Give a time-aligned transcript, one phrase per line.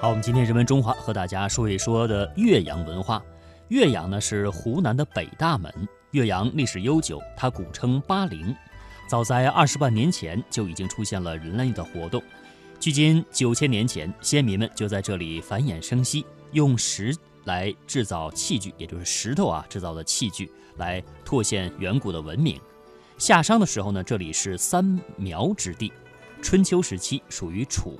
[0.00, 3.20] 好，我们今天人文中华和大家说一说的岳阳文化。
[3.66, 5.74] 岳阳呢是湖南的北大门，
[6.12, 8.54] 岳阳历史悠久，它古称巴陵。
[9.08, 12.22] 早在二十万年前就已经出现了人类的活动。
[12.78, 17.12] 距今九千年前，先民们就在这里繁衍生息，用石
[17.46, 22.60] 来制造器具，也就是石头啊制造的器具，来拓现远古的文明。
[23.18, 25.92] 夏商的时候呢，这里是三苗之地，
[26.40, 27.98] 春秋时期属于楚。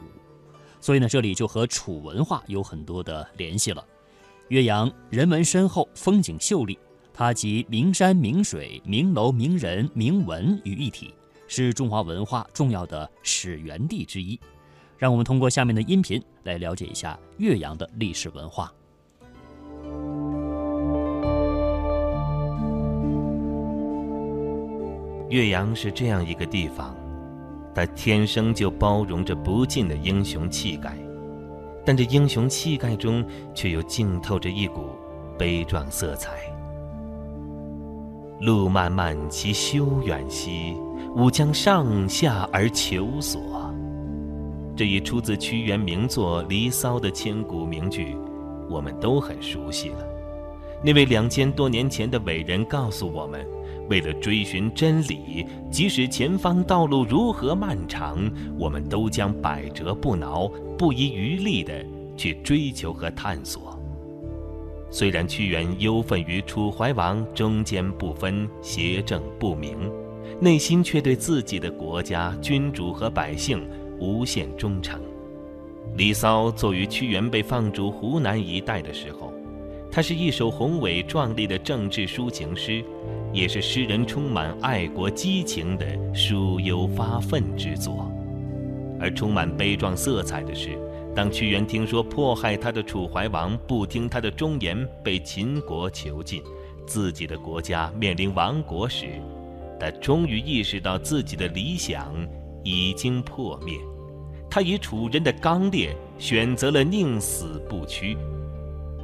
[0.80, 3.84] 所以呢，这里就和楚文化有很多的联系了。
[4.48, 6.78] 岳阳人文深厚，风景秀丽，
[7.12, 11.12] 它集名山名水、名楼名人、名文于一体，
[11.46, 14.38] 是中华文化重要的始源地之一。
[14.96, 18.72] 让我们通过下面的音频来了解一下岳阳的历史文化。
[25.28, 26.96] 岳阳是这样一个地方。
[27.74, 30.96] 他天生就包容着不尽的英雄气概，
[31.84, 34.86] 但这英雄气概中却又浸透着一股
[35.38, 36.32] 悲壮色彩。
[38.40, 40.74] 路漫漫其修远兮，
[41.16, 43.40] 吾将上下而求索。
[44.76, 48.16] 这一出自屈原名作《离骚》的千古名句，
[48.68, 50.04] 我们都很熟悉了。
[50.82, 53.57] 那位两千多年前的伟人告诉我们。
[53.88, 61.84] 为了追寻真理，即使前方道路如何漫长，我们都将百折不挠、不遗余力地
[62.16, 63.78] 去追求和探索。
[64.90, 69.90] 虽然屈原忧愤于楚怀王忠奸不分、邪正不明，
[70.40, 75.00] 内心却对自己的国家、君主和百姓无限忠诚。
[75.96, 79.32] 《离骚》作于屈原被放逐湖南一带的时候，
[79.90, 82.84] 它是一首宏伟壮丽的政治抒情诗。
[83.30, 88.10] 也是诗人充满爱国激情的抒忧发愤之作，
[88.98, 90.78] 而充满悲壮色彩的是，
[91.14, 96.42] 当屈原听说迫害他的楚怀王不听他的忠言，被秦国囚禁，
[96.86, 99.20] 自己的国家面临亡国时，
[99.78, 102.14] 他终于意识到自己的理想
[102.64, 103.74] 已经破灭，
[104.48, 108.16] 他以楚人的刚烈选择了宁死不屈。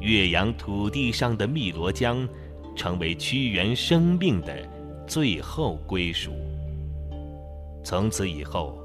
[0.05, 2.29] 岳阳土地上的汨罗江。
[2.77, 4.53] 成为屈原生命的
[5.07, 6.33] 最后归属。
[7.85, 8.77] 从此以后，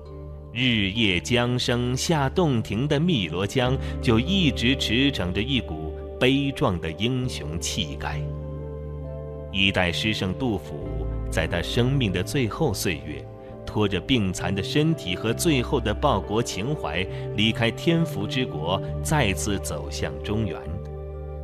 [0.53, 8.21] 日夜江声下洞庭的汨罗江就一直驰骋着一股悲壮的英雄气概。
[9.51, 10.87] 一代诗圣杜甫，
[11.31, 13.25] 在他生命的最后岁月，
[13.65, 17.01] 拖着病残的身体和最后的报国情怀，
[17.35, 20.78] 离开天福之国，再次走向中原。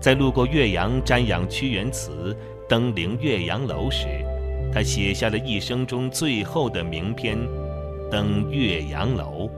[0.06, 2.38] 在路过岳阳瞻仰屈原祠、
[2.70, 4.06] 登临岳阳楼时，
[4.72, 7.36] 他写下了一生中最后的名篇
[8.12, 9.50] 《登岳阳楼》。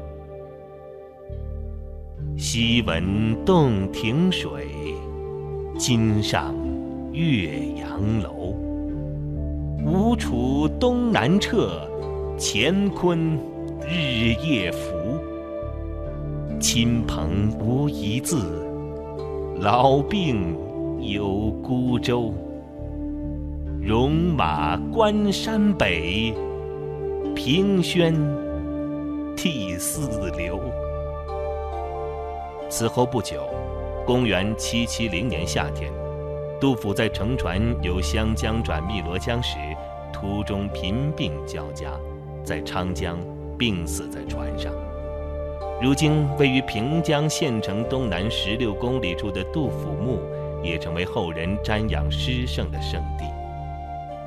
[2.40, 4.70] 昔闻洞庭水，
[5.78, 6.56] 今上
[7.12, 8.56] 岳阳楼。
[9.86, 11.68] 吴楚东南坼，
[12.40, 13.38] 乾坤
[13.86, 15.20] 日夜浮。
[16.58, 18.64] 亲朋无一字。
[19.60, 20.56] 老病
[21.00, 22.32] 有孤舟，
[23.82, 26.32] 戎马关山北，
[27.36, 28.14] 凭轩
[29.36, 30.60] 涕泗流。
[32.70, 33.50] 此后不久，
[34.06, 35.92] 公元七七零年夏天，
[36.62, 39.58] 杜甫在乘船由湘江转汨罗江时，
[40.14, 41.90] 途中贫病交加，
[42.44, 43.18] 在昌江
[43.58, 44.72] 病死在船上。
[45.80, 50.20] 如今位于平江县城东南十六公里处的杜甫墓，
[50.64, 53.26] 也成为后人瞻仰诗圣的圣地。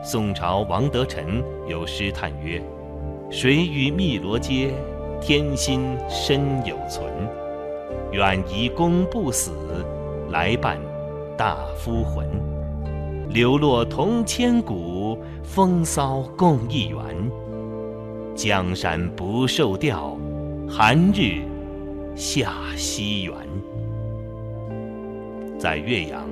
[0.01, 2.63] 宋朝王德臣有诗叹曰
[3.33, 4.71] ：“谁与汨罗接？
[5.21, 7.11] 天心深有存。
[8.13, 9.85] 远移公不死，
[10.31, 10.79] 来伴
[11.37, 12.29] 大夫魂。
[13.29, 17.01] 流落同千古，风骚共一员。
[18.37, 20.17] 江山不受调。”
[20.73, 21.43] 寒日
[22.15, 23.35] 下西园，
[25.59, 26.29] 在岳阳，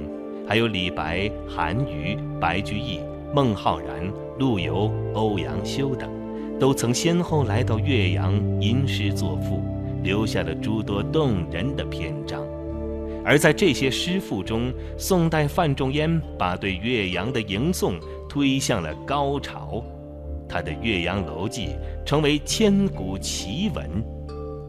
[0.47, 3.01] 还有李白、韩愈、白居易、
[3.35, 4.09] 孟浩然、
[4.39, 6.09] 陆游、欧阳修等，
[6.57, 9.61] 都曾先后来到岳阳吟诗作赋，
[10.05, 12.41] 留下了诸多动人的篇章。
[13.25, 17.95] 而在这些诗赋中，宋代范仲淹把对岳阳的吟诵
[18.29, 19.83] 推向了高潮，
[20.49, 21.71] 他的《岳阳楼记》
[22.05, 23.91] 成为千古奇文。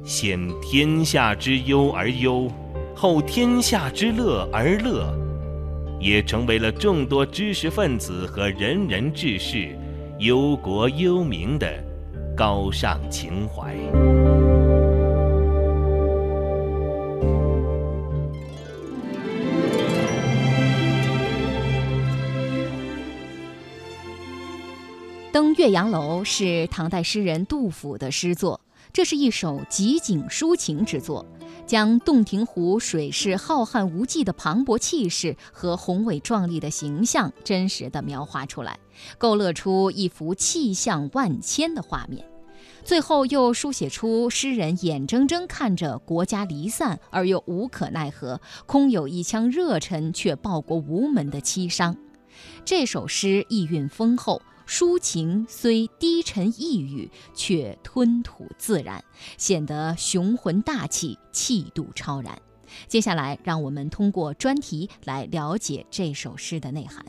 [0.04, 2.50] 先天下之忧而忧
[2.96, 5.14] 后天下之乐而乐
[6.00, 9.78] 也成为了众多知识分子和仁人志士
[10.20, 11.68] 忧国忧民的
[12.36, 13.76] 高尚情怀。
[25.32, 28.60] 登岳阳楼是唐代诗人杜甫的诗作。
[28.92, 31.24] 这是一首集景抒情之作，
[31.68, 38.80] 将洞庭湖水势浩瀚无际的磅礴气势和宏伟壮丽的形象真实地描画出来，
[39.20, 42.26] 勾勒出一幅气象万千的画面。
[42.84, 51.96] 最后又书写出诗人眼睁睁看着国家离散而又无可奈何，空有一腔热忱却报国无门的凄伤。
[52.66, 54.42] 这首诗意蕴丰厚。
[54.70, 59.04] 抒情虽低沉抑郁，却吞吐自然，
[59.36, 62.40] 显得雄浑大气，气度超然。
[62.88, 67.04] 接下来，让我们通过专题来了解这首诗的内涵。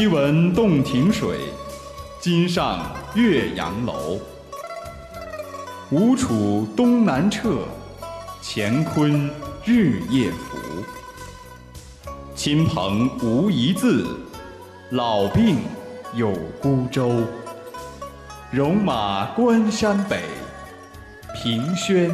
[0.00, 1.40] 昔闻洞庭水，
[2.22, 4.18] 今上岳阳楼。
[5.90, 7.58] 吴楚东南坼，
[8.42, 9.30] 乾坤
[9.62, 10.56] 日夜浮。
[12.34, 14.06] 亲朋无一字，
[14.92, 15.58] 老病
[16.14, 16.32] 有
[16.62, 17.22] 孤舟。
[18.52, 20.22] 戎马关山北，
[21.34, 22.10] 凭轩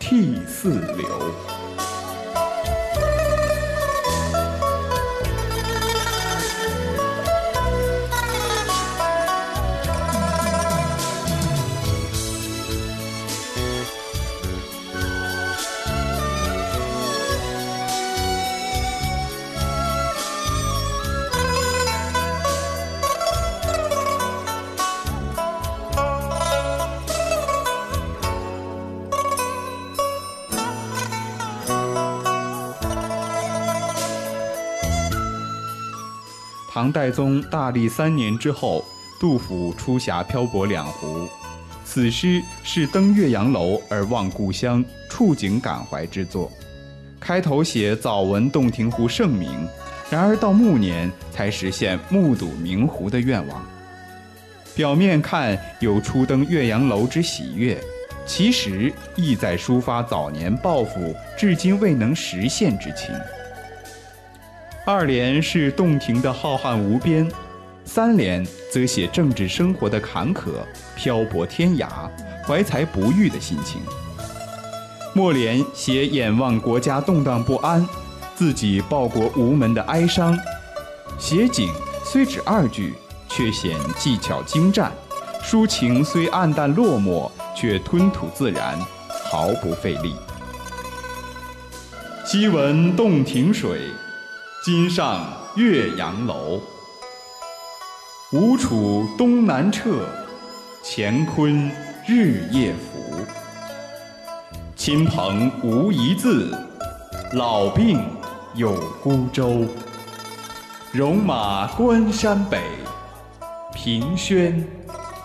[0.00, 1.51] 涕泗流。
[36.82, 38.84] 唐代宗大历三年之后，
[39.20, 41.28] 杜甫出峡漂泊两湖。
[41.84, 46.50] 此诗是登岳阳楼而望故乡、触景感怀之作。
[47.20, 49.64] 开头写早闻洞庭湖盛名，
[50.10, 53.64] 然而到暮年才实现目睹明湖的愿望。
[54.74, 57.80] 表面看有初登岳阳楼之喜悦，
[58.26, 63.14] 其实意在抒发早年抱负至今未能实现之情。
[64.84, 67.30] 二联是洞庭的浩瀚无边，
[67.84, 70.54] 三联则写政治生活的坎坷、
[70.96, 71.86] 漂泊天涯、
[72.44, 73.80] 怀才不遇的心情。
[75.14, 77.86] 末联写眼望国家动荡不安，
[78.34, 80.36] 自己报国无门的哀伤。
[81.16, 81.72] 写景
[82.04, 82.92] 虽只二句，
[83.28, 84.90] 却显技巧精湛；
[85.44, 88.76] 抒情虽黯淡落寞，却吞吐自然，
[89.30, 90.16] 毫不费力。
[92.24, 93.82] 昔闻洞庭水。
[94.64, 95.26] 今上
[95.56, 96.60] 岳阳楼，
[98.30, 100.04] 吴楚东南坼，
[100.84, 101.68] 乾坤
[102.06, 103.16] 日夜浮。
[104.76, 106.56] 亲朋无一字，
[107.32, 108.00] 老病
[108.54, 109.66] 有孤舟。
[110.92, 112.62] 戎马关山北，
[113.74, 114.64] 凭轩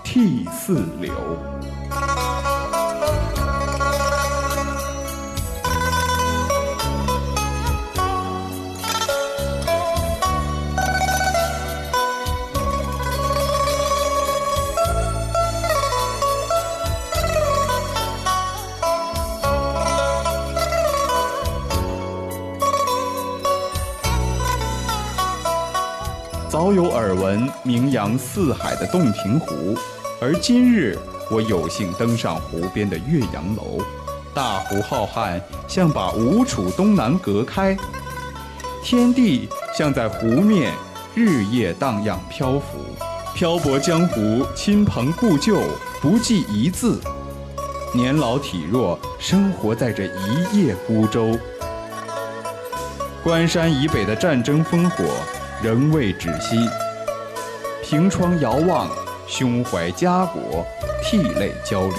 [0.04, 1.13] 涕泗流。
[27.27, 29.77] 闻名扬四海的洞庭湖，
[30.22, 30.98] 而今日
[31.29, 33.84] 我有幸登上湖边的岳阳楼。
[34.34, 37.75] 大湖浩瀚，像把吴楚东南隔开，
[38.81, 40.74] 天地像在湖面
[41.15, 42.77] 日夜荡漾漂浮。
[43.36, 45.60] 漂泊江湖，亲朋故旧
[46.01, 46.98] 不记一字，
[47.93, 51.38] 年老体弱，生活在这一叶孤舟。
[53.22, 55.03] 关山以北的战争烽火。
[55.60, 56.69] 仍未止息，
[57.89, 58.89] 凭窗遥望，
[59.29, 60.67] 胸怀家国，
[61.01, 61.96] 涕泪交流。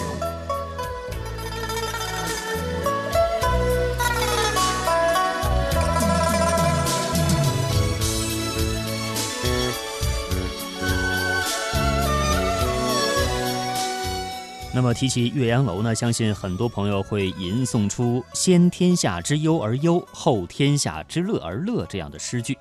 [14.75, 22.59] 那么提起岳阳楼呢，相信很多朋友会吟诵出“先天下之忧而忧，后天下之乐而乐”这样的诗句。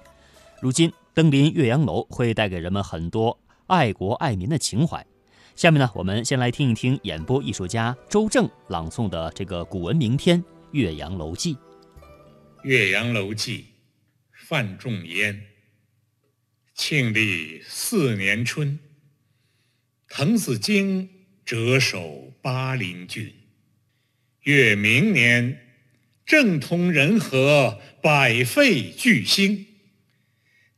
[0.62, 5.04] 如今登临岳阳楼会带给人们很多爱国爱民的情怀。
[5.56, 10.40] 下面呢，我们先来听一听演播艺术家周正朗诵的这个古文名篇
[10.74, 11.56] 《岳阳楼记》。
[12.62, 13.62] 《岳阳楼记》，
[14.48, 15.42] 范仲淹。
[16.76, 18.78] 庆历四年春，
[20.08, 21.10] 滕子京
[21.44, 23.34] 谪守巴陵郡。
[24.44, 25.58] 越明年，
[26.28, 29.66] 政通人和，百废具兴，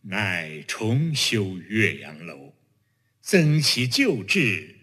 [0.02, 2.54] 乃重修岳阳楼，
[3.22, 4.76] 增其旧制，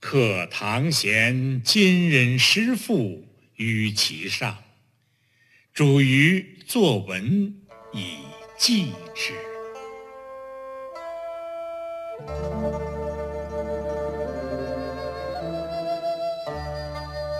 [0.00, 3.26] 刻唐贤今人诗赋
[3.56, 4.62] 于其上，
[5.74, 7.54] 主于作文
[7.92, 8.18] 以
[8.56, 9.32] 记之。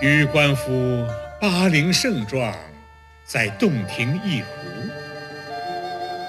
[0.03, 1.07] 予观夫
[1.41, 2.53] 巴陵胜状，
[3.25, 4.62] 在洞庭一湖，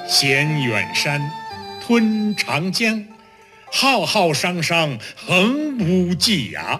[0.08, 1.22] 衔远山，
[1.82, 3.04] 吞长江，
[3.72, 6.80] 浩浩汤汤，横无际涯。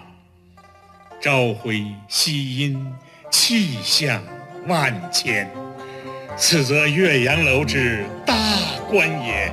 [1.22, 2.94] 朝晖夕阴，
[3.32, 4.22] 气象
[4.68, 5.50] 万千，
[6.36, 8.36] 此则岳阳楼之大
[8.90, 9.52] 观也。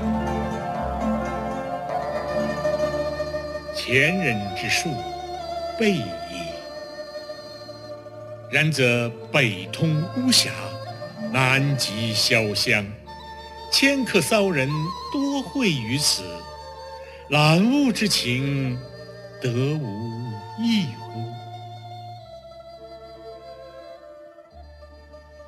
[3.74, 4.92] 前人之述，
[5.78, 6.02] 备矣。
[8.50, 10.50] 然则北通巫峡，
[11.30, 12.84] 南极潇湘，
[13.70, 14.68] 迁客骚人
[15.12, 16.24] 多会于此，
[17.28, 18.76] 览物之情，
[19.40, 21.24] 得无异乎？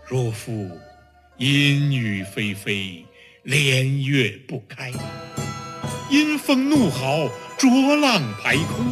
[0.07, 0.71] 若复
[1.37, 3.05] 阴雨霏霏，
[3.43, 4.93] 连月不开，
[6.09, 8.87] 阴风怒号，浊浪排空，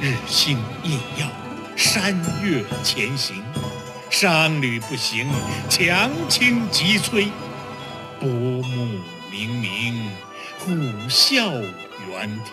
[0.00, 1.28] 日星隐曜。
[1.76, 3.36] 山岳前行，
[4.10, 5.28] 商旅不行，
[5.68, 7.28] 强倾急摧，
[8.20, 10.08] 薄暮冥冥，
[10.58, 10.72] 虎
[11.08, 11.62] 啸
[12.10, 12.50] 猿啼。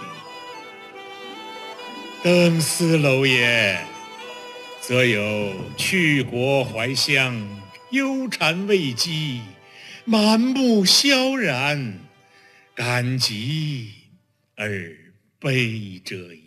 [2.23, 3.85] 登斯楼也，
[4.81, 7.35] 则有去国怀乡，
[7.91, 9.39] 忧谗畏讥，
[10.05, 11.99] 满目萧然，
[12.75, 13.91] 感极
[14.55, 14.95] 而
[15.39, 16.42] 悲者矣。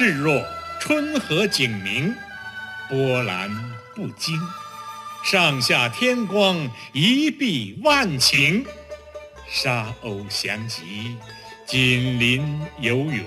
[0.00, 0.42] 至若
[0.80, 2.16] 春和景明，
[2.88, 3.50] 波澜
[3.94, 4.40] 不惊，
[5.22, 8.64] 上下天光，一碧万顷，
[9.46, 11.18] 沙鸥翔集，
[11.66, 13.22] 锦鳞游泳，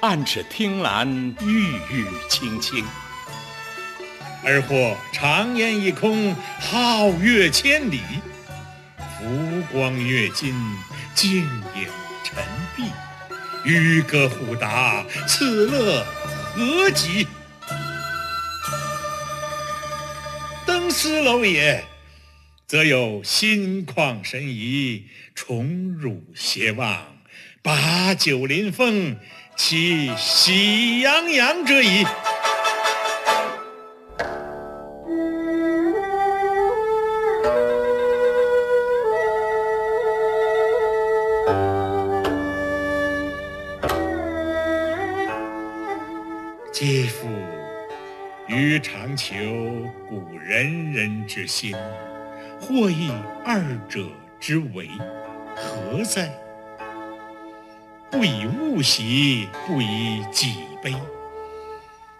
[0.00, 1.08] 岸芷汀兰，
[1.40, 2.84] 郁郁青青。
[4.42, 8.00] 而或长烟一空，皓月千里，
[8.98, 10.56] 浮光跃金，
[11.14, 11.44] 静
[11.76, 11.86] 影
[12.24, 12.42] 沉
[12.76, 12.82] 璧。
[13.64, 16.04] 渔歌互答，此乐
[16.54, 17.26] 何极？
[20.66, 21.84] 登斯楼也，
[22.66, 27.16] 则有心旷神怡，宠辱偕忘，
[27.62, 29.16] 把酒临风，
[29.56, 32.04] 其喜洋洋者矣。
[46.74, 47.28] 嗟夫！
[48.48, 49.32] 予尝求
[50.08, 51.72] 古仁人之心，
[52.60, 53.12] 或异
[53.44, 54.04] 二者
[54.40, 54.88] 之为，
[55.54, 56.28] 何哉？
[58.10, 60.92] 不以物喜，不以己悲。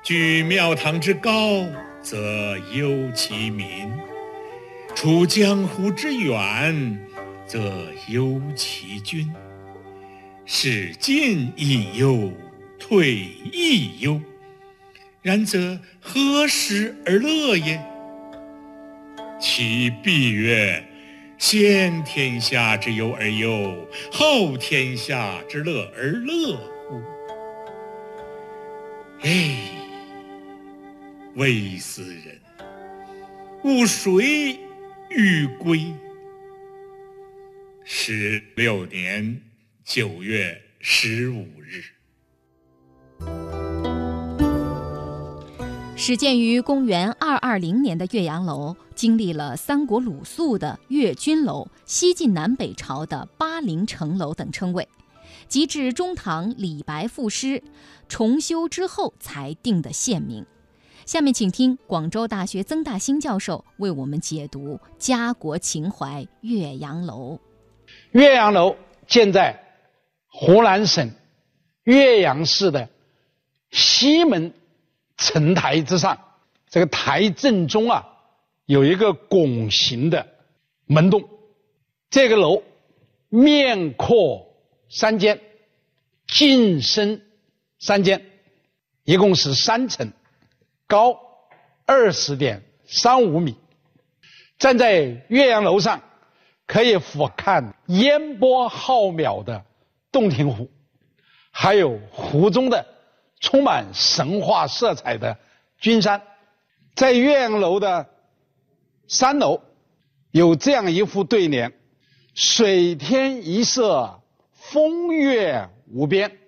[0.04, 1.66] 居庙堂之高，
[2.00, 3.90] 则忧其民；
[4.94, 6.96] 处江湖之远，
[7.44, 9.34] 则忧其君。
[10.46, 12.30] 使进亦忧，
[12.78, 13.16] 退
[13.50, 14.20] 亦忧。
[15.25, 17.83] 然则何时而乐也？
[19.40, 20.87] 其必曰：
[21.38, 27.00] 先天下之忧而忧，后天下之乐而乐乎？
[29.23, 29.57] 哎，
[31.37, 32.38] 微斯人，
[33.62, 34.59] 吾谁
[35.09, 35.90] 欲归？
[37.83, 39.40] 十六年
[39.87, 41.83] 九月十五日。
[46.06, 54.87] 始建于公元二二零年的岳阳楼，经历了三国鲁肃的岳军楼、西晋南北朝的巴陵城楼等称谓，
[55.49, 57.62] 及至中唐李白赋诗，
[58.06, 60.44] 重修之后才定的县名。
[61.06, 67.40] 下面请听广州大学曾大兴教授为我们解读家国情怀岳阳楼。
[68.12, 69.58] 岳阳楼建在
[70.26, 71.11] 湖南省
[71.84, 72.90] 岳阳市的
[73.70, 74.52] 西门。
[75.16, 76.18] 城台之上，
[76.68, 78.06] 这个台正中啊，
[78.66, 80.26] 有一个拱形的
[80.87, 81.28] 门洞。
[82.11, 82.62] 这个楼
[83.28, 84.47] 面阔
[84.88, 85.40] 三间，
[86.26, 87.23] 进深
[87.78, 88.25] 三间，
[89.04, 90.12] 一共是三层，
[90.87, 91.18] 高
[91.87, 93.56] 二十点三五米。
[94.59, 96.00] 站在岳阳楼上，
[96.66, 99.64] 可以俯瞰烟波浩渺的
[100.12, 100.71] 洞庭湖，
[101.50, 102.87] 还有湖中的
[103.44, 105.36] 充满神话色彩的
[105.78, 106.22] 君山。
[106.94, 108.08] 在岳阳楼的
[109.06, 109.60] 三楼
[110.30, 111.74] 有这样一副对联
[112.34, 114.22] ：“水天一色，
[114.54, 116.38] 风月无边。”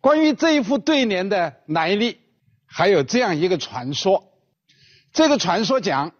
[0.00, 2.18] 关于这一副对联的来历，
[2.64, 4.32] 还有这样一个传说。
[5.12, 6.14] 这个传说讲，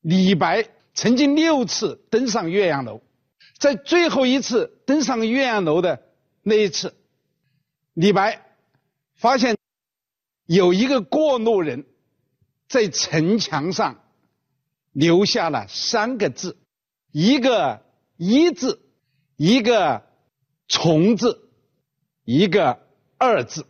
[0.00, 3.02] 李白曾经六次登上岳阳楼，
[3.56, 6.02] 在最后一次登上岳阳楼的
[6.42, 6.96] 那一次，
[7.94, 8.42] 李白
[9.18, 9.58] 发现
[10.46, 11.84] 有一个过路人。
[12.70, 14.04] 在城墙上
[14.92, 16.58] 留下了三个字，
[17.12, 17.82] 一个
[18.18, 18.82] “一”字，
[19.36, 20.04] 一个
[20.68, 21.48] “虫”字，
[22.24, 23.64] 一个“二”字，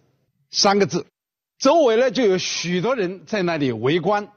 [0.50, 1.06] 三个字。
[1.60, 4.32] 周围呢就有许多人在那里围观，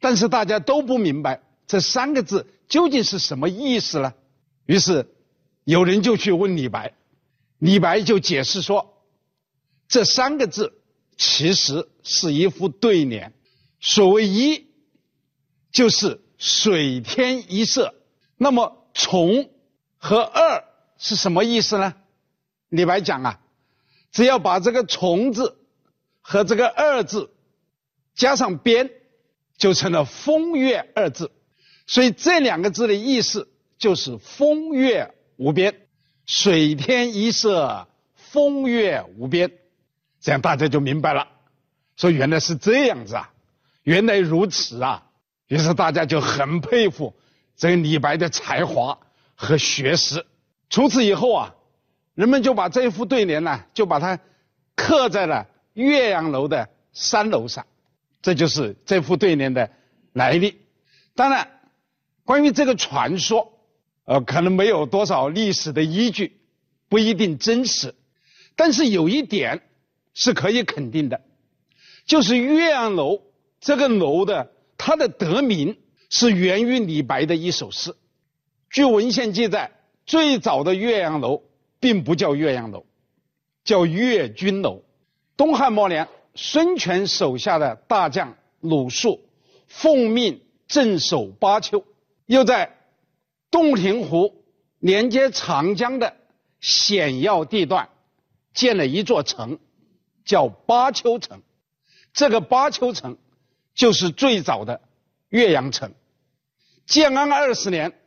[0.00, 4.14] 但是大家都不明白这三个字究竟是什么意思呢？
[4.66, 5.14] 于是
[5.62, 6.92] 有人就去问李白，
[7.58, 8.91] 李白就解释说，
[9.92, 10.72] 这三个字
[11.18, 13.34] 其实是一副对联。
[13.78, 14.68] 所谓一，
[15.70, 17.94] 就是水天一色。
[18.38, 19.50] 那么从
[19.98, 20.64] 和二
[20.96, 21.92] 是什么意思呢？
[22.70, 23.40] 李白讲啊，
[24.10, 25.58] 只要把这个从字
[26.22, 27.30] 和这个二字
[28.14, 28.90] 加上边，
[29.58, 31.30] 就成了风月二字。
[31.86, 35.86] 所以这两个字的意思就是风月无边，
[36.24, 39.58] 水天一色，风月无边。
[40.22, 41.28] 这样大家就明白了，
[41.96, 43.28] 说原来是这样子啊。
[43.82, 45.08] 原来如此啊！
[45.48, 47.16] 于是大家就很佩服
[47.56, 48.96] 这个李白的才华
[49.34, 50.24] 和学识。
[50.70, 51.54] 从此以后啊，
[52.14, 54.20] 人们就把这副对联呢，就把它
[54.76, 57.66] 刻在了岳阳楼的三楼上。
[58.22, 59.68] 这就是这副对联的
[60.12, 60.60] 来历。
[61.16, 61.50] 当然，
[62.24, 63.58] 关于这个传说，
[64.04, 66.38] 呃，可能没有多少历史的依据，
[66.88, 67.96] 不一定真实。
[68.54, 69.60] 但是有一点
[70.14, 71.20] 是可以肯定的，
[72.06, 73.22] 就是岳阳楼。
[73.60, 75.78] 这个楼的它的得名
[76.10, 77.94] 是源于李白的一首诗。
[78.70, 79.70] 据文献记载，
[80.04, 81.42] 最早的岳阳楼
[81.78, 82.84] 并不叫岳阳楼，
[83.64, 84.82] 叫岳军楼。
[85.36, 89.20] 东汉末年，孙权手下的大将鲁肃
[89.68, 91.84] 奉命镇守巴丘，
[92.26, 92.76] 又在
[93.50, 94.42] 洞庭湖
[94.80, 96.16] 连接长江的
[96.60, 97.88] 险要地段
[98.54, 99.58] 建了一座城，
[100.24, 101.42] 叫巴丘城。
[102.12, 103.18] 这个巴丘城。
[103.74, 104.82] 就是最早的
[105.30, 105.94] 岳阳城。
[106.84, 107.98] 建安二十年，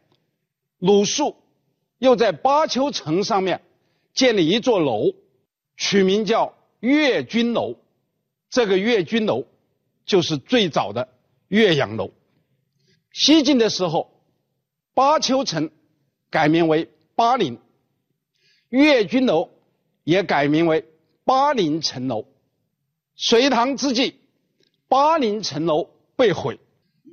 [0.77, 1.37] 鲁肃
[1.97, 3.63] 又在巴丘城上面
[4.13, 5.15] 建了一座楼，
[5.75, 7.77] 取名叫岳军楼。
[8.51, 9.47] 这个岳军楼
[10.05, 11.09] 就是最早的
[11.47, 12.11] 岳阳楼。
[13.11, 14.11] 西晋的时候，
[14.93, 15.71] 巴丘城
[16.29, 17.59] 改名为巴陵，
[18.69, 19.49] 岳军楼
[20.03, 20.85] 也改名为
[21.25, 22.25] 巴陵城楼。
[23.17, 24.21] 隋唐之际。
[24.87, 26.59] 巴陵城楼被毁。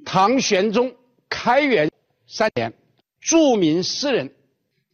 [0.04, 0.94] 唐玄宗
[1.30, 1.90] 开元
[2.26, 2.74] 三年，
[3.20, 4.34] 著名诗人、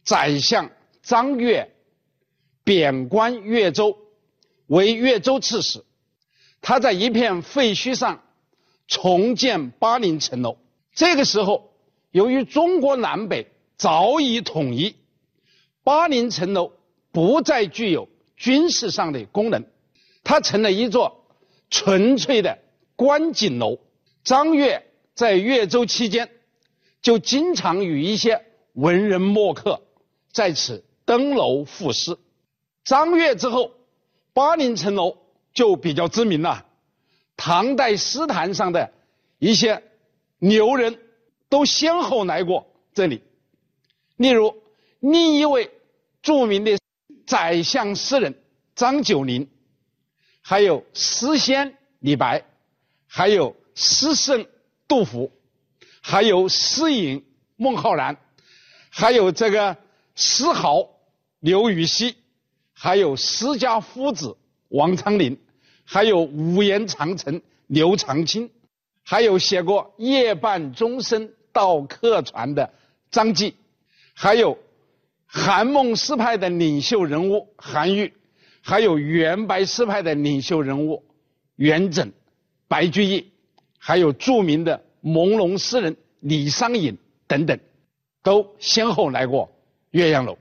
[0.03, 0.71] 宰相
[1.03, 1.75] 张悦
[2.63, 3.97] 贬官越州，
[4.65, 5.83] 为越州刺史。
[6.61, 8.23] 他在一片废墟上
[8.87, 10.57] 重建巴陵城楼。
[10.93, 11.73] 这个时候，
[12.11, 14.95] 由于中国南北早已统一，
[15.83, 16.71] 巴陵城楼
[17.11, 18.07] 不再具有
[18.39, 19.65] 军事上的功能，
[20.23, 21.25] 它成了一座
[21.69, 22.57] 纯粹的。
[22.95, 23.79] 观景楼，
[24.25, 26.29] 张悦在越州期间，
[27.01, 29.81] 就经常与一些文人墨客
[30.33, 32.17] 在此登楼赋诗。
[32.83, 33.71] 张悦之后，
[34.33, 35.17] 巴陵城楼
[35.53, 36.65] 就比较知名了。
[37.37, 38.91] 唐代诗坛上的
[39.37, 39.81] 一些
[40.39, 40.99] 牛人
[41.47, 43.23] 都先后来过这里。
[44.17, 44.61] 例如，
[44.99, 45.71] 另一位
[46.21, 46.77] 著名的
[47.29, 48.33] 宰相诗人
[48.73, 49.47] 张九龄，
[50.41, 52.43] 还有诗仙李白。
[53.11, 54.45] 还有诗圣
[54.87, 55.31] 杜甫，
[56.01, 58.17] 还有诗隐孟浩然，
[58.89, 59.77] 还有这个
[60.13, 60.87] 诗豪
[61.39, 62.15] 刘禹锡，
[62.71, 64.37] 还有诗家夫子
[64.67, 65.39] 王昌龄，
[65.85, 68.51] 还有五言长城刘长卿，
[69.03, 72.71] 还有写过“夜半钟声到客船”的
[73.09, 73.55] 张继，
[74.13, 74.55] 还有
[75.31, 78.11] 韩孟诗派的领袖人物韩愈，
[78.61, 81.03] 还有元白诗派的领袖人物
[81.55, 82.11] 元稹。
[82.67, 83.31] 白居易，
[83.77, 87.59] 还有著名的朦胧诗人李商隐等等，
[88.23, 89.51] 都先后来过
[89.91, 90.39] 岳阳楼。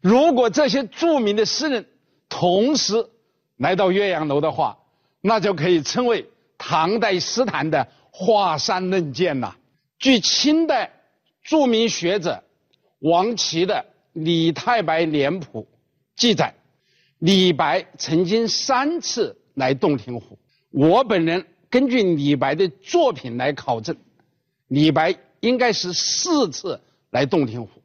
[0.00, 1.86] 如果这些著名的诗人
[2.30, 3.10] 同时
[3.58, 4.78] 来到岳阳楼的话，
[5.20, 9.58] 那就可以称为唐代诗坛的华山论剑了。
[9.98, 10.90] 据清代
[11.42, 12.42] 著名学者
[13.00, 13.74] 王琦的
[14.12, 15.68] 《李太白脸谱》
[16.16, 16.54] 记载，
[17.18, 20.38] 李白曾经三次来洞庭湖。
[20.70, 23.96] 我本人根据李白的作品来考证，
[24.68, 27.82] 李白应该是四次来洞庭湖，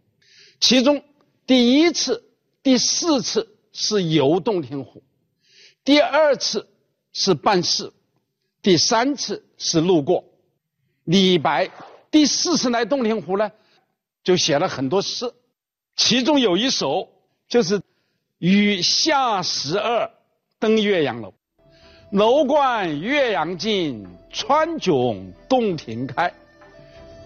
[0.59, 1.03] 其中
[1.47, 2.23] 第一次、
[2.61, 5.03] 第四次是游洞庭湖，
[5.83, 6.67] 第二次
[7.13, 7.93] 是办事，
[8.61, 10.23] 第三次是路过。
[11.03, 11.69] 李白
[12.09, 13.51] 第四次来洞庭湖呢，
[14.23, 15.31] 就写了很多诗，
[15.95, 17.09] 其中有一首
[17.47, 17.79] 就是
[18.39, 20.11] 《与夏十二
[20.59, 21.29] 登岳阳楼》。
[22.11, 26.33] 楼观岳阳尽，川迥洞庭开。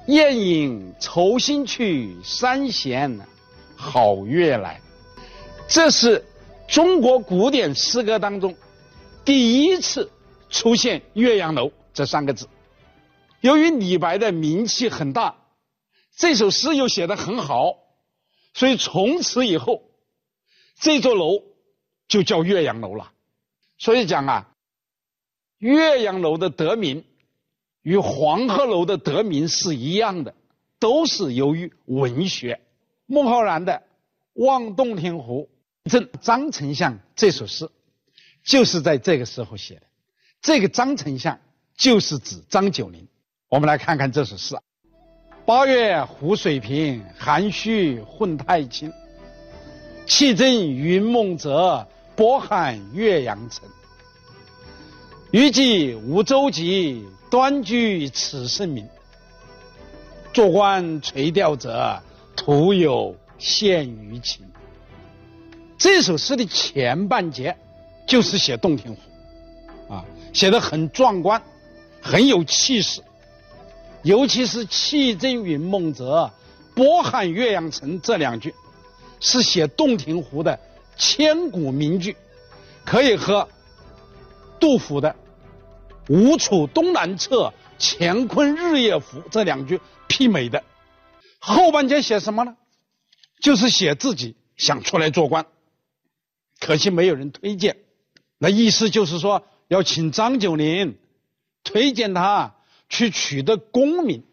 [0.07, 3.19] 雁引愁心去，山闲
[3.75, 4.79] 好月来。
[5.67, 6.23] 这是
[6.67, 8.55] 中国古典诗歌当中
[9.25, 10.09] 第一次
[10.49, 12.47] 出现“岳阳楼”这三个字。
[13.41, 15.35] 由于李白的名气很大，
[16.15, 17.75] 这首诗又写得很好，
[18.59, 19.89] 所以从此以后，
[20.75, 21.41] 这座楼
[22.09, 23.13] 就叫岳阳楼了。
[23.77, 24.53] 所以讲啊。
[25.59, 27.05] 岳阳楼的得名
[27.81, 30.35] 与黄鹤楼的得名是一样的，
[30.77, 32.61] 都是由于文学。
[33.05, 33.73] 孟浩然的
[34.33, 35.49] 《望洞庭湖
[35.85, 37.69] 赠张丞相》这首诗，
[38.43, 39.83] 就是在这个时候写的。
[40.41, 41.39] 这个张丞相
[41.75, 43.07] 就是指张九龄。
[43.47, 44.57] 我们来看看这首诗：
[45.49, 48.93] 八月湖水平，涵虚混太清。
[50.05, 53.67] 气蒸云梦泽，波撼岳阳城。
[55.31, 58.87] 余既无舟楫，端居此圣明。
[60.31, 61.99] 坐观垂钓者，
[62.35, 64.45] 徒有羡鱼情。
[65.79, 67.57] 这首诗的前半截
[68.05, 71.41] 就是写洞庭湖，啊，写的很壮观，
[72.03, 73.01] 很有气势。
[74.03, 76.31] 尤其是“气蒸云梦泽，
[76.75, 78.53] 波撼岳阳城”这两句，
[79.19, 80.59] 是写洞庭湖的
[80.97, 82.15] 千古名句，
[82.85, 83.47] 可以和。
[84.59, 85.15] 杜甫的
[86.09, 90.63] “吴楚东南坼，乾坤日夜浮”这两句媲美的，
[91.39, 92.57] 后半截写什么呢？
[93.41, 95.45] 就是写自己想出来做官，
[96.59, 97.77] 可惜没有人推荐。
[98.37, 100.97] 那意思就是说，要请张九龄
[101.63, 102.55] 推荐他
[102.89, 104.23] 去取得功名，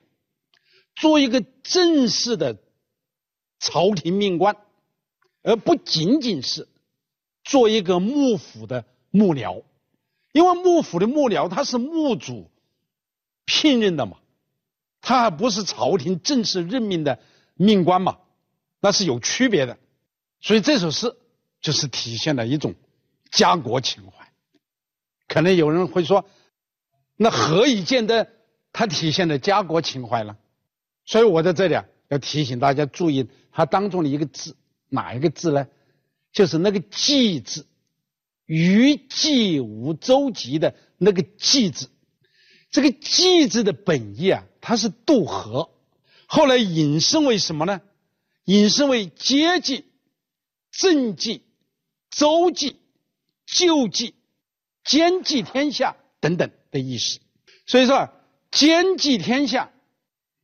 [0.94, 2.58] 做一个正式的
[3.58, 4.56] 朝廷命官，
[5.42, 6.66] 而不仅仅是
[7.44, 9.62] 做一个幕府的幕僚。
[10.32, 12.50] 因为幕府的幕僚他是幕主
[13.44, 14.18] 聘任的嘛，
[15.00, 17.20] 他还不是朝廷正式任命的
[17.54, 18.18] 命官嘛，
[18.80, 19.78] 那是有区别的。
[20.40, 21.16] 所以这首诗
[21.60, 22.74] 就是体现了一种
[23.30, 24.30] 家国情怀。
[25.26, 26.28] 可能有人会说，
[27.16, 28.30] 那何以见得
[28.78, 30.36] 它体现了家国情怀了？
[31.06, 34.54] 所以我在这里啊，要提醒大家注意它当中的一个字，
[34.90, 35.66] 哪一个字呢？
[36.30, 37.66] 就是那个“济”字。
[38.44, 41.88] 余既无舟楫的那个“济”字，
[42.70, 45.70] 这个“济”字的本意啊，它是渡河，
[46.26, 47.80] 后来引申为什么呢？
[48.44, 49.86] 引申为接济、
[50.70, 51.44] 政济、
[52.10, 52.76] 周济、
[53.46, 54.14] 救济、
[54.84, 57.20] 兼济天下等等的意思。
[57.64, 58.12] 所以说，啊
[58.56, 59.70] 兼济天下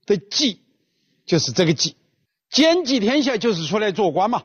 [0.05, 0.61] 的“济”
[1.25, 1.97] 就是这个“济”，
[2.51, 4.45] 兼济天下就是出来做官嘛，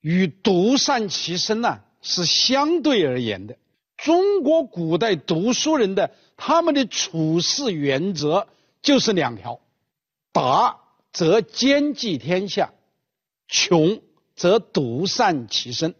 [0.00, 1.82] 与独善其身呐。
[2.02, 3.58] 是相对而言的。
[3.98, 8.48] 中国古代读书人的他们的处事原则
[8.80, 9.60] 就是两条：
[10.32, 10.80] 达
[11.12, 12.72] 则兼济天下，
[13.46, 14.00] 穷
[14.34, 15.94] 则独善其身。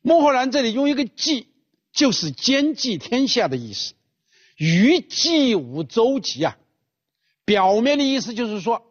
[0.00, 1.48] 孟浩然这里用一个“济”，
[1.92, 3.94] 就是兼济天下的意思。
[4.56, 6.56] 余既无舟楫啊，
[7.44, 8.82] 表面的意思就是说，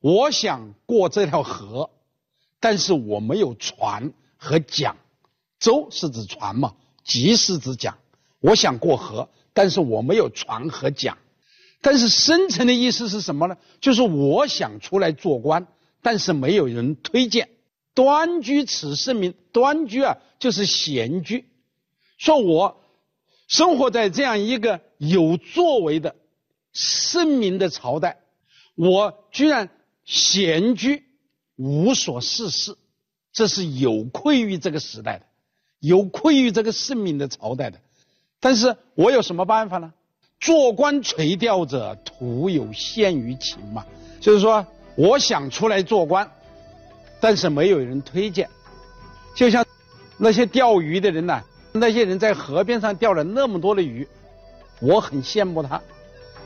[0.00, 1.90] 我想过这条河，
[2.60, 4.96] 但是我没有船和桨。
[5.58, 6.74] 舟是指船嘛，
[7.04, 7.96] 楫是指桨。
[8.40, 11.16] 我想过河，但是我没有船和桨。
[11.80, 13.56] 但是深层的意思是什么呢？
[13.80, 15.66] 就是我想出来做官，
[16.02, 17.48] 但是没有人推荐。
[17.94, 21.48] 端居此圣明，端居啊，就是闲居。
[22.18, 22.82] 说我
[23.48, 26.16] 生活在这样一个有作为的
[26.72, 28.18] 圣明的朝代，
[28.74, 29.70] 我居然
[30.04, 31.04] 闲居，
[31.56, 32.76] 无所事事，
[33.32, 35.26] 这是有愧于这个时代的。
[35.78, 37.78] 有愧于这个圣明的朝代的，
[38.40, 39.92] 但是我有什么办法呢？
[40.40, 43.84] 做官垂钓者，徒有羡鱼情嘛。
[44.20, 46.30] 就是说，我想出来做官，
[47.20, 48.48] 但是没有人推荐，
[49.34, 49.64] 就像
[50.16, 54.08] 那些钓鱼的人呐、那些人在河边上钓了那么多的鱼，
[54.80, 55.80] 我很羡慕他，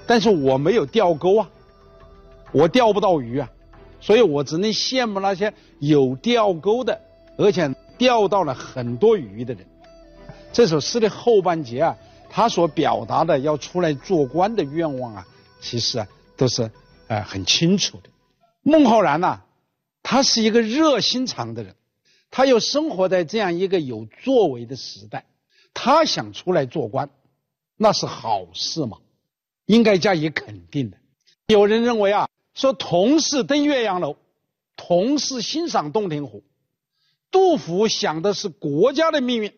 [0.07, 1.51] 但是我没有钓钩啊，
[2.53, 3.51] 我钓不到鱼啊，
[4.01, 7.01] 所以我只能羡慕那些有钓钩的，
[7.37, 9.66] 而且钓到了很多鱼的人。
[10.53, 11.97] 这首诗的后半截啊，
[12.29, 15.27] 他所表达的要出来做官的愿望啊，
[15.61, 16.71] 其实啊都是
[17.09, 18.11] 呃很清楚的。
[18.62, 19.43] 孟浩然呐、
[20.03, 21.75] 他是一个热心肠的人，
[22.31, 25.25] 他又生活在这样一个有作为的时代，
[25.73, 27.11] 他想出来做官，
[27.83, 28.99] 那是好事嘛，
[29.64, 30.99] 应该加以肯定的。
[31.47, 34.16] 有人认为啊，说同是登岳阳楼，
[34.77, 36.45] 同是欣赏洞庭湖，
[37.31, 39.55] 杜甫想的是国家的命运，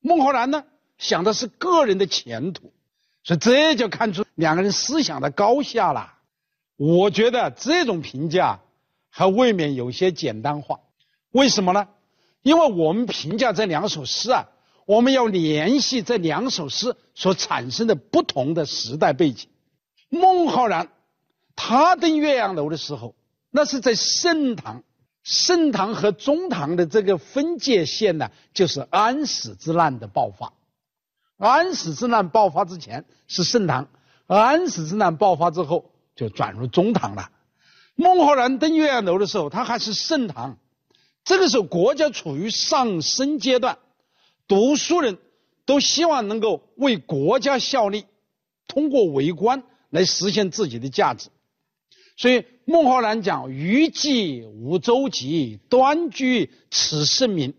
[0.00, 0.64] 孟浩然呢
[0.96, 2.72] 想的是个人的前途，
[3.22, 6.14] 所以这就看出两个人思想的高下了。
[6.76, 8.60] 我觉得这种评价
[9.10, 10.80] 还未免有些简单化。
[11.30, 11.88] 为什么呢？
[12.40, 14.46] 因为我们评价这两首诗啊，
[14.86, 19.48] 我们要联系这两首诗所产生的不同的时代背景。
[20.08, 20.88] 孟浩然
[21.56, 23.14] 他登岳阳楼的时候，
[23.50, 24.84] 那是在盛唐，
[25.24, 30.52] 盛唐和中唐的这个分界线呢，就是安史之乱的爆发。
[31.36, 33.88] 安史之乱爆发之前是盛唐，
[34.28, 37.30] 安史之乱爆发之后就转入中唐了。
[37.96, 40.58] 孟浩然登岳阳楼的时候，他还是盛唐，
[41.24, 43.78] 这个时候国家处于上升阶段，
[44.48, 45.18] 读书人
[45.64, 48.04] 都希望能够为国家效力，
[48.68, 51.30] 通过为官来实现自己的价值。
[52.16, 57.54] 所以孟浩然讲：“余既无舟楫，端居此盛名。”